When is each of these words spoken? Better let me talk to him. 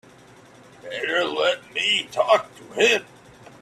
Better 0.81 1.25
let 1.25 1.71
me 1.75 2.07
talk 2.11 2.49
to 2.55 2.63
him. 2.73 3.05